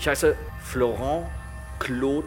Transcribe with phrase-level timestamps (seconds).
[0.00, 1.26] Ich heiße Florent
[1.78, 2.26] Claude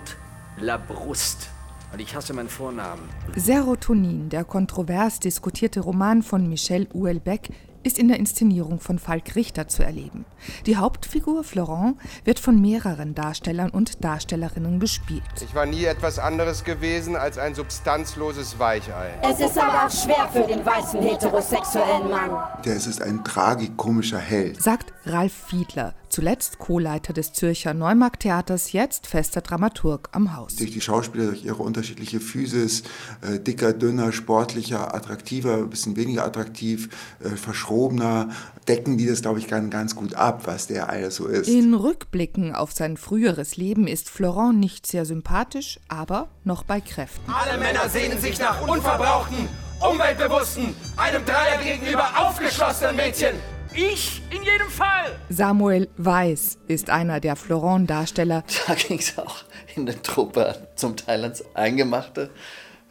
[0.59, 1.49] Labrust.
[1.91, 3.09] Und ich hasse meinen Vornamen.
[3.35, 7.49] Serotonin, der kontrovers diskutierte Roman von Michel Houellebecq,
[7.81, 10.25] ist in der Inszenierung von Falk Richter zu erleben.
[10.67, 15.23] Die Hauptfigur Florent wird von mehreren Darstellern und Darstellerinnen gespielt.
[15.41, 19.13] Ich war nie etwas anderes gewesen als ein substanzloses Weichei.
[19.23, 22.31] Es ist aber auch schwer für den weißen heterosexuellen Mann.
[22.63, 29.41] Der ist ein tragikomischer Held, sagt Ralf Fiedler, zuletzt Co-Leiter des Zürcher Neumarkttheaters, jetzt fester
[29.41, 30.55] Dramaturg am Haus.
[30.55, 32.83] Durch die Schauspieler, durch ihre unterschiedliche Physis,
[33.21, 36.89] äh, dicker, dünner, sportlicher, attraktiver, ein bisschen weniger attraktiv,
[37.23, 38.29] äh, verschrobener,
[38.67, 41.47] decken die das, glaube ich, ganz, ganz gut ab, was der alles so ist.
[41.47, 47.31] In Rückblicken auf sein früheres Leben ist Florent nicht sehr sympathisch, aber noch bei Kräften.
[47.31, 53.52] Alle Männer sehnen sich nach unverbrauchten, umweltbewussten, einem Dreier gegenüber aufgeschlossenen Mädchen.
[53.75, 55.19] Ich in jedem Fall.
[55.29, 58.43] Samuel Weiß ist einer der Florent-Darsteller.
[58.67, 59.37] Da ging es auch
[59.75, 62.29] in der Truppe zum Teil ans Eingemachte,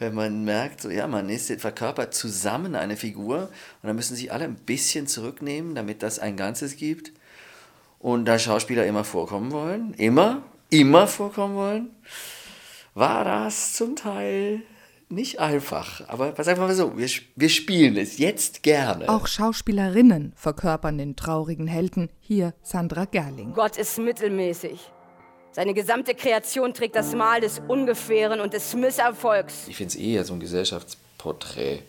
[0.00, 3.42] wenn man merkt, so ja, man ist verkörpert zusammen eine Figur
[3.82, 7.12] und dann müssen sich alle ein bisschen zurücknehmen, damit das ein Ganzes gibt.
[8.00, 11.90] Und da Schauspieler immer vorkommen wollen, immer, immer vorkommen wollen,
[12.94, 14.62] war das zum Teil
[15.12, 16.02] nicht einfach.
[16.08, 19.08] Aber was einfach mal so, wir, wir spielen es jetzt gerne.
[19.08, 23.52] Auch Schauspielerinnen verkörpern den traurigen Helden, hier Sandra Gerling.
[23.54, 24.80] Gott ist mittelmäßig.
[25.52, 29.68] Seine gesamte Kreation trägt das Mal des Ungefähren und des Misserfolgs.
[29.68, 31.80] Ich finde es eher so ein Gesellschaftsporträt.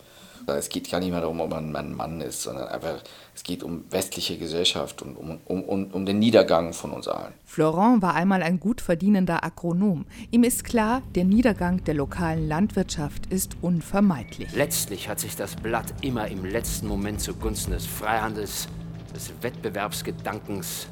[0.48, 3.02] Es geht gar nicht mehr darum, ob man ein Mann ist, sondern einfach,
[3.36, 7.34] es geht um westliche Gesellschaft und um, um, um, um den Niedergang von uns allen.
[7.46, 10.06] Florent war einmal ein gut verdienender Agronom.
[10.32, 14.54] Ihm ist klar, der Niedergang der lokalen Landwirtschaft ist unvermeidlich.
[14.54, 18.68] Letztlich hat sich das Blatt immer im letzten Moment zugunsten des Freihandels,
[19.14, 20.88] des Wettbewerbsgedankens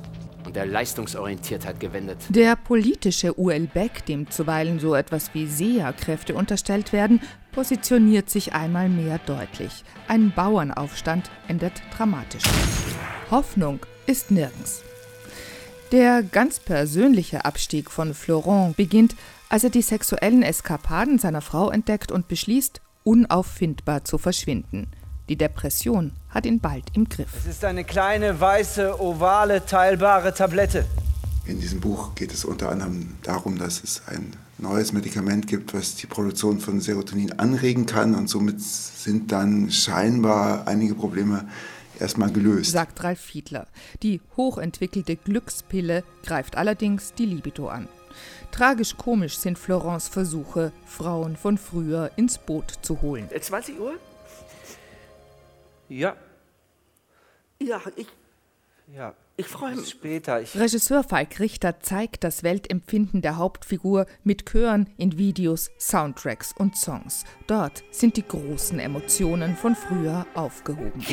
[0.46, 2.18] und der Leistungsorientiertheit gewendet.
[2.30, 8.90] Der politische UL Beck, dem zuweilen so etwas wie Seherkräfte unterstellt werden, positioniert sich einmal
[8.90, 9.84] mehr deutlich.
[10.08, 12.44] Ein Bauernaufstand endet dramatisch.
[13.30, 14.84] Hoffnung ist nirgends.
[15.92, 19.16] Der ganz persönliche Abstieg von Florent beginnt,
[19.50, 24.88] als er die sexuellen Eskapaden seiner Frau entdeckt und beschließt, unauffindbar zu verschwinden.
[25.28, 27.30] Die Depression hat ihn bald im Griff.
[27.38, 30.86] Es ist eine kleine, weiße, ovale, teilbare Tablette.
[31.46, 35.96] In diesem Buch geht es unter anderem darum, dass es ein neues Medikament gibt, was
[35.96, 41.48] die Produktion von Serotonin anregen kann und somit sind dann scheinbar einige Probleme
[42.00, 42.72] erstmal gelöst.
[42.72, 43.68] Sagt Ralf Fiedler.
[44.04, 47.88] Die hochentwickelte Glückspille greift allerdings die Libido an.
[48.52, 53.30] Tragisch komisch sind Florence Versuche, Frauen von früher ins Boot zu holen.
[53.30, 53.94] 20 Uhr?
[55.88, 56.16] Ja,
[57.62, 58.08] Ja, ich,
[58.96, 59.14] ja.
[59.38, 59.90] ich freue mich.
[59.90, 60.42] später.
[60.42, 66.76] Ich, Regisseur Falk Richter zeigt das Weltempfinden der Hauptfigur mit Chören in Videos, Soundtracks und
[66.76, 67.24] Songs.
[67.48, 71.04] Dort sind die großen Emotionen von früher aufgehoben.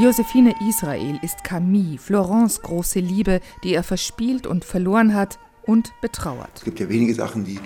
[0.00, 6.50] Josephine Israel ist Camille, Florence große Liebe, die er verspielt und verloren hat und betrauert.
[6.56, 7.60] Es gibt ja wenige Sachen, die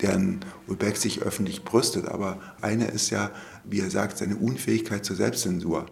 [0.00, 3.30] deren Ulbeck sich öffentlich brüstet, aber eine ist ja,
[3.64, 5.86] wie er sagt, seine Unfähigkeit zur Selbstzensur.